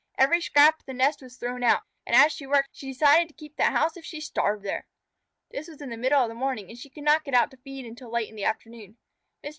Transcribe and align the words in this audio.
Every 0.17 0.41
scrap 0.41 0.79
of 0.79 0.87
the 0.87 0.95
nest 0.95 1.21
was 1.21 1.37
thrown 1.37 1.61
out, 1.63 1.83
and 2.07 2.15
as 2.15 2.31
she 2.31 2.47
worked 2.47 2.69
she 2.71 2.87
decided 2.87 3.27
to 3.27 3.35
keep 3.35 3.55
that 3.57 3.71
house 3.71 3.95
if 3.95 4.03
she 4.03 4.19
starved 4.19 4.63
there. 4.65 4.87
This 5.51 5.67
was 5.67 5.79
in 5.79 5.91
the 5.91 5.95
middle 5.95 6.23
of 6.23 6.27
the 6.29 6.33
morning 6.33 6.69
and 6.69 6.77
she 6.79 6.89
could 6.89 7.03
not 7.03 7.23
get 7.23 7.35
out 7.35 7.51
to 7.51 7.57
feed 7.57 7.85
until 7.85 8.09
late 8.09 8.27
in 8.27 8.35
the 8.35 8.43
afternoon. 8.45 8.97
Mr. 9.45 9.49